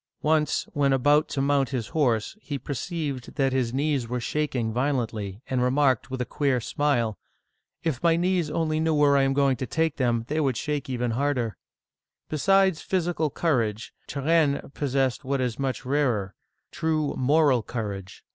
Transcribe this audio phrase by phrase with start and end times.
[0.23, 5.43] Once, when about to mount his horse, he perceived that his knees were shaking violently,
[5.47, 7.19] and remarked with a queer smile,
[7.83, 10.89] If my knees only knew where I am going to take them, they would shake
[10.89, 11.55] even harder!
[12.29, 16.33] Besides physical courage, Turenne possessed what is much rarer,
[16.71, 18.23] true moral courage.